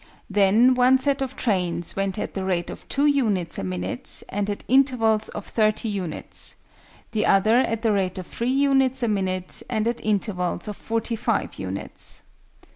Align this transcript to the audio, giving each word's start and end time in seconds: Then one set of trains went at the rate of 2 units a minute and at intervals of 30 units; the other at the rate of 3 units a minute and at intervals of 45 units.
Then 0.31 0.73
one 0.73 0.97
set 0.97 1.21
of 1.21 1.35
trains 1.35 1.95
went 1.95 2.17
at 2.17 2.33
the 2.33 2.43
rate 2.43 2.71
of 2.71 2.89
2 2.89 3.05
units 3.05 3.59
a 3.59 3.63
minute 3.63 4.23
and 4.29 4.49
at 4.49 4.63
intervals 4.67 5.29
of 5.29 5.45
30 5.45 5.87
units; 5.89 6.55
the 7.11 7.27
other 7.27 7.57
at 7.57 7.83
the 7.83 7.91
rate 7.91 8.17
of 8.17 8.25
3 8.25 8.49
units 8.49 9.03
a 9.03 9.07
minute 9.07 9.61
and 9.69 9.87
at 9.87 10.03
intervals 10.03 10.67
of 10.67 10.75
45 10.75 11.59
units. 11.59 12.23